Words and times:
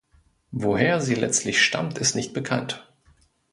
Woher 0.49 0.99
sie 0.99 1.13
letztlich 1.13 1.61
stammt, 1.63 1.99
ist 1.99 2.15
nicht 2.15 2.33
bekannt. 2.33 2.91